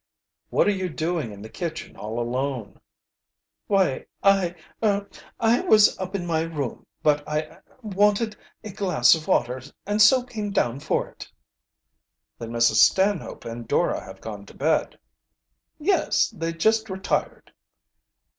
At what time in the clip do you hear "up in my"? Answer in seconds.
5.99-6.41